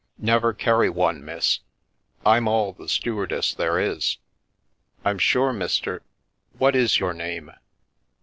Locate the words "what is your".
6.57-7.13